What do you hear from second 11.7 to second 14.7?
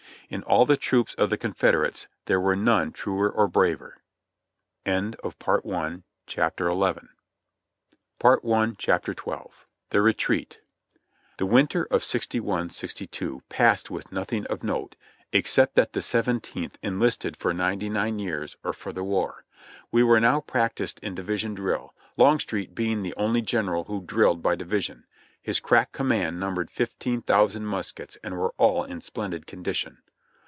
of '61 62 passed with nothing of